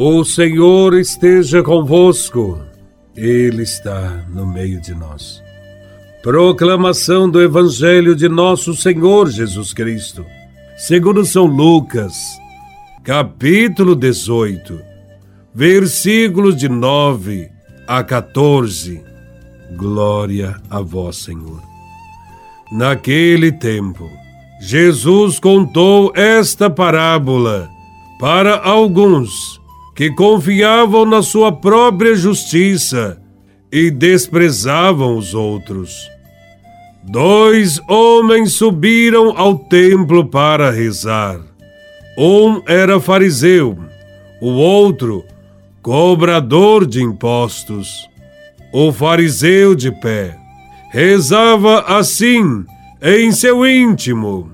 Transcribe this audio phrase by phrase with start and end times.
[0.00, 2.62] O Senhor esteja convosco,
[3.16, 5.42] Ele está no meio de nós.
[6.22, 10.24] Proclamação do Evangelho de Nosso Senhor Jesus Cristo,
[10.76, 12.14] segundo São Lucas,
[13.02, 14.80] capítulo 18,
[15.52, 17.50] versículos de 9
[17.88, 19.02] a 14.
[19.76, 21.60] Glória a Vós, Senhor.
[22.70, 24.08] Naquele tempo,
[24.60, 27.68] Jesus contou esta parábola
[28.20, 29.58] para alguns
[29.98, 33.20] que confiavam na sua própria justiça
[33.72, 36.08] e desprezavam os outros.
[37.02, 41.40] Dois homens subiram ao templo para rezar.
[42.16, 43.76] Um era fariseu,
[44.40, 45.24] o outro,
[45.82, 48.08] cobrador de impostos.
[48.72, 50.38] O fariseu de pé
[50.92, 52.64] rezava assim
[53.02, 54.52] em seu íntimo: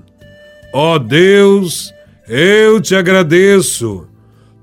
[0.73, 1.93] Ó oh Deus,
[2.27, 4.07] eu te agradeço,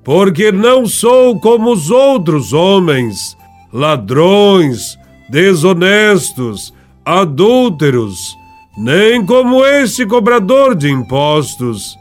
[0.05, 3.37] porque não sou como os outros homens,
[3.73, 8.37] ladrões, desonestos, adúlteros,
[8.77, 11.97] nem como este cobrador de impostos.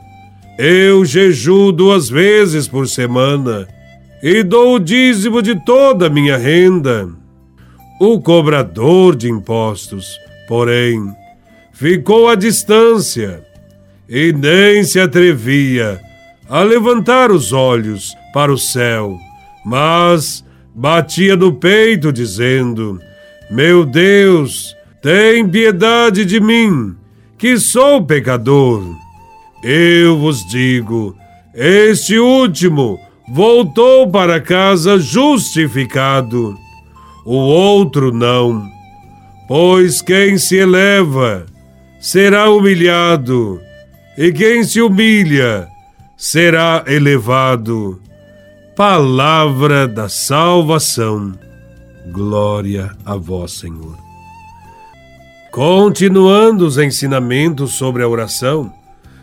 [0.58, 3.68] Eu jejuo duas vezes por semana
[4.22, 7.08] e dou o dízimo de toda a minha renda.
[8.00, 11.00] O cobrador de impostos, porém,
[11.72, 13.44] ficou à distância
[14.10, 16.02] e nem se atrevia
[16.52, 19.18] a levantar os olhos para o céu,
[19.66, 20.44] mas
[20.76, 23.00] batia no peito, dizendo:
[23.50, 26.94] Meu Deus, tem piedade de mim,
[27.38, 28.84] que sou pecador.
[29.64, 31.16] Eu vos digo:
[31.56, 33.00] este último
[33.34, 36.54] voltou para casa justificado,
[37.26, 38.62] o outro não.
[39.48, 41.46] Pois quem se eleva
[42.02, 43.62] será humilhado,
[44.18, 45.72] e quem se humilha
[46.22, 48.00] será elevado.
[48.76, 51.34] Palavra da salvação.
[52.12, 53.98] Glória a vós, Senhor.
[55.52, 58.72] Continuando os ensinamentos sobre a oração,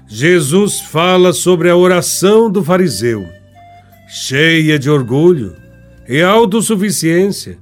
[0.08, 3.25] Jesus fala sobre a oração do fariseu,
[4.08, 5.54] cheia de orgulho
[6.08, 7.58] e autossuficiência,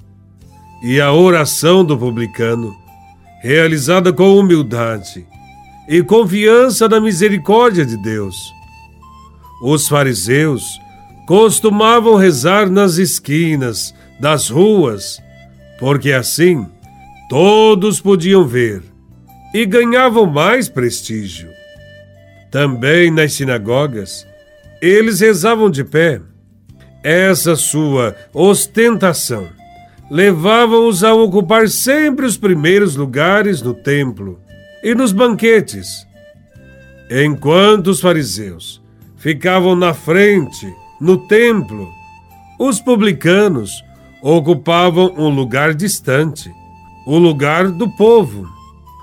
[0.83, 2.75] e a oração do publicano,
[3.43, 5.27] realizada com humildade
[5.87, 8.56] e confiança na misericórdia de Deus.
[9.61, 10.62] Os fariseus
[11.27, 15.19] costumavam rezar nas esquinas das ruas,
[15.78, 16.67] porque assim
[17.28, 18.83] todos podiam ver
[19.55, 21.50] e ganhavam mais prestígio.
[22.50, 24.27] Também nas sinagogas,
[24.81, 26.21] eles rezavam de pé.
[27.03, 29.49] Essa sua ostentação
[30.11, 34.39] levava-os a ocupar sempre os primeiros lugares no templo
[34.83, 36.06] e nos banquetes.
[37.11, 38.86] Enquanto os fariseus
[39.16, 41.88] ficavam na frente, no templo,
[42.59, 43.84] os publicanos
[44.22, 46.50] ocupavam um lugar distante,
[47.06, 48.47] o lugar do povo.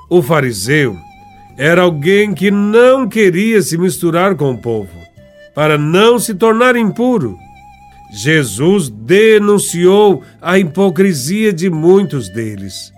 [0.10, 0.98] O fariseu
[1.58, 4.98] era alguém que não queria se misturar com o povo,
[5.54, 7.38] para não se tornar impuro
[8.16, 12.94] Jesus denunciou a hipocrisia de muitos deles,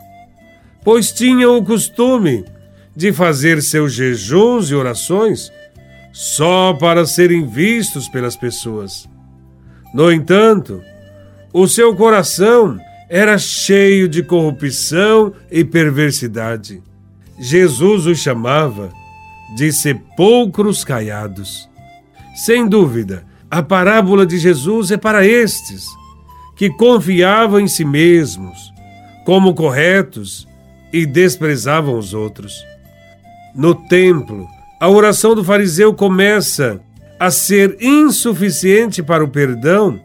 [0.84, 2.44] pois tinham o costume
[2.94, 5.50] de fazer seus jejuns e orações
[6.16, 9.06] só para serem vistos pelas pessoas.
[9.94, 10.82] No entanto,
[11.52, 16.82] o seu coração era cheio de corrupção e perversidade.
[17.38, 18.94] Jesus os chamava
[19.58, 21.70] de sepulcros caiados.
[22.34, 25.86] Sem dúvida, a parábola de Jesus é para estes
[26.56, 28.74] que confiavam em si mesmos
[29.26, 30.48] como corretos
[30.94, 32.54] e desprezavam os outros.
[33.54, 34.48] No templo,
[34.80, 36.82] a oração do fariseu começa
[37.20, 40.00] a ser insuficiente para o perdão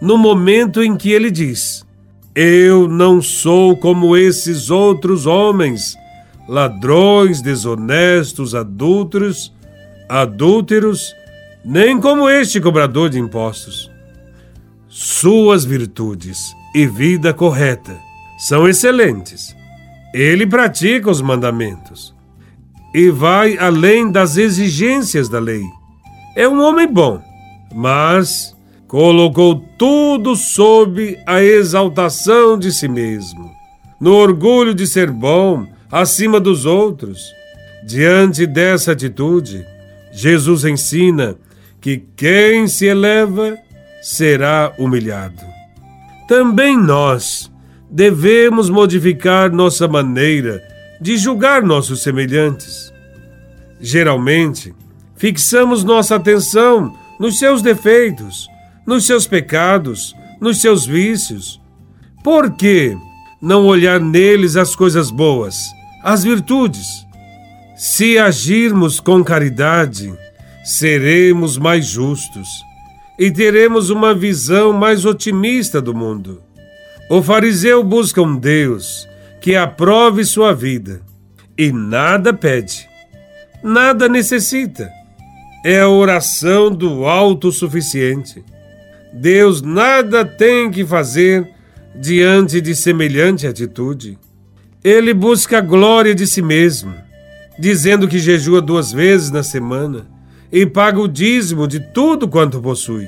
[0.00, 1.86] no momento em que ele diz:
[2.34, 5.96] Eu não sou como esses outros homens,
[6.48, 9.52] ladrões, desonestos, adúlteros,
[10.08, 11.14] adúlteros
[11.64, 13.90] nem como este cobrador de impostos.
[14.88, 17.96] Suas virtudes e vida correta
[18.38, 19.54] são excelentes.
[20.14, 22.15] Ele pratica os mandamentos
[22.94, 25.62] e vai além das exigências da lei.
[26.36, 27.20] É um homem bom,
[27.74, 28.56] mas
[28.86, 33.50] colocou tudo sob a exaltação de si mesmo,
[34.00, 37.18] no orgulho de ser bom acima dos outros.
[37.86, 39.64] Diante dessa atitude,
[40.12, 41.36] Jesus ensina
[41.80, 43.56] que quem se eleva
[44.02, 45.42] será humilhado.
[46.28, 47.50] Também nós
[47.90, 50.62] devemos modificar nossa maneira
[51.00, 52.92] de julgar nossos semelhantes.
[53.80, 54.74] Geralmente,
[55.16, 58.48] fixamos nossa atenção nos seus defeitos,
[58.86, 61.60] nos seus pecados, nos seus vícios.
[62.22, 62.96] Por que
[63.40, 65.56] não olhar neles as coisas boas,
[66.02, 67.06] as virtudes?
[67.76, 70.12] Se agirmos com caridade,
[70.64, 72.48] seremos mais justos
[73.18, 76.42] e teremos uma visão mais otimista do mundo.
[77.08, 79.06] O fariseu busca um Deus
[79.46, 81.02] que aprove sua vida
[81.56, 82.88] e nada pede,
[83.62, 84.90] nada necessita.
[85.64, 88.44] É a oração do autossuficiente.
[89.12, 91.48] Deus nada tem que fazer
[91.94, 94.18] diante de semelhante atitude.
[94.82, 96.92] Ele busca a glória de si mesmo,
[97.56, 100.08] dizendo que jejua duas vezes na semana
[100.50, 103.06] e paga o dízimo de tudo quanto possui.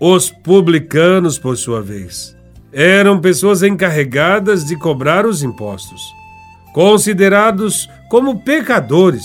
[0.00, 2.35] Os publicanos, por sua vez,
[2.78, 6.02] eram pessoas encarregadas de cobrar os impostos,
[6.74, 9.24] considerados como pecadores.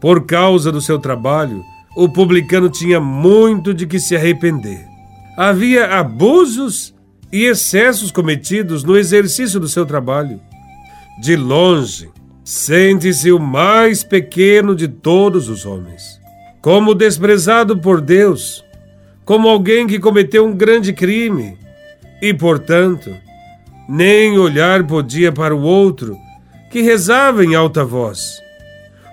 [0.00, 1.62] Por causa do seu trabalho,
[1.96, 4.84] o publicano tinha muito de que se arrepender.
[5.38, 6.92] Havia abusos
[7.32, 10.40] e excessos cometidos no exercício do seu trabalho.
[11.22, 12.10] De longe,
[12.42, 16.02] sente-se o mais pequeno de todos os homens.
[16.60, 18.64] Como desprezado por Deus,
[19.24, 21.56] como alguém que cometeu um grande crime
[22.20, 23.14] e, portanto,
[23.88, 26.18] nem olhar podia para o outro
[26.70, 28.40] que rezava em alta voz.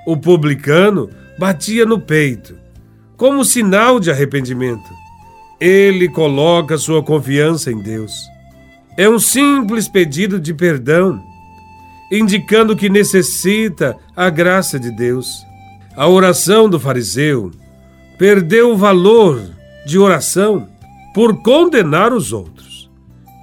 [0.06, 2.56] O publicano batia no peito,
[3.16, 4.90] como sinal de arrependimento.
[5.60, 8.12] Ele coloca sua confiança em Deus.
[8.98, 11.22] É um simples pedido de perdão,
[12.12, 15.46] indicando que necessita a graça de Deus.
[15.96, 17.52] A oração do fariseu
[18.18, 19.42] perdeu o valor
[19.86, 20.68] de oração
[21.14, 22.73] por condenar os outros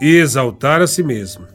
[0.00, 1.46] exaltar a si mesmo.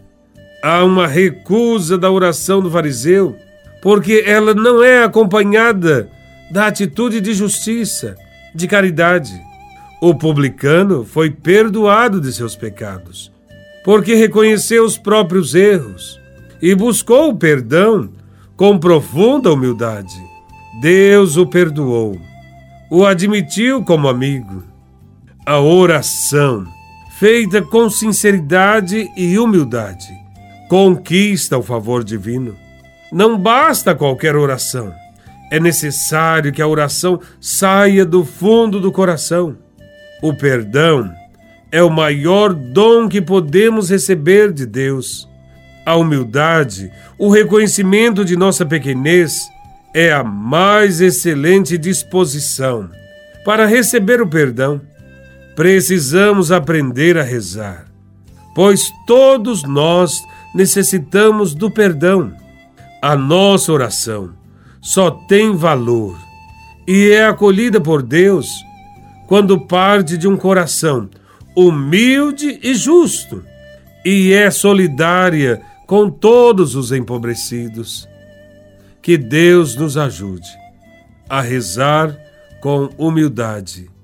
[0.63, 3.35] Há uma recusa da oração do fariseu
[3.81, 6.09] porque ela não é acompanhada
[6.49, 8.15] da atitude de justiça,
[8.53, 9.39] de caridade.
[10.01, 13.31] O publicano foi perdoado de seus pecados,
[13.83, 16.19] porque reconheceu os próprios erros
[16.61, 18.09] e buscou o perdão
[18.57, 20.15] com profunda humildade.
[20.81, 22.19] Deus o perdoou,
[22.89, 24.63] o admitiu como amigo.
[25.45, 26.65] A oração,
[27.19, 30.13] feita com sinceridade e humildade,
[30.69, 32.55] conquista o favor divino.
[33.11, 34.93] Não basta qualquer oração.
[35.51, 39.57] É necessário que a oração saia do fundo do coração
[40.21, 41.13] o perdão
[41.71, 45.29] é o maior dom que podemos receber de Deus.
[45.85, 49.47] A humildade, o reconhecimento de nossa pequenez,
[49.93, 52.89] é a mais excelente disposição
[53.43, 54.81] para receber o perdão.
[55.55, 57.87] Precisamos aprender a rezar,
[58.53, 60.21] pois todos nós
[60.53, 62.33] necessitamos do perdão.
[63.01, 64.33] A nossa oração
[64.81, 66.17] só tem valor
[66.85, 68.49] e é acolhida por Deus
[69.27, 71.09] quando parte de um coração
[71.55, 73.41] humilde e justo
[74.03, 78.07] e é solidária com todos os empobrecidos.
[79.01, 80.49] Que Deus nos ajude
[81.29, 82.13] a rezar
[82.59, 83.94] com humildade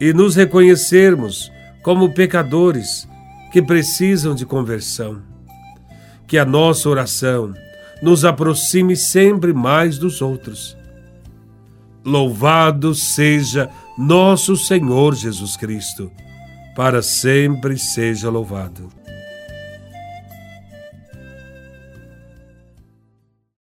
[0.00, 1.52] e nos reconhecermos
[1.82, 3.08] como pecadores
[3.52, 5.22] que precisam de conversão.
[6.26, 7.54] Que a nossa oração
[8.02, 10.76] nos aproxime sempre mais dos outros.
[12.04, 16.10] Louvado seja nosso Senhor Jesus Cristo,
[16.74, 19.03] para sempre seja louvado.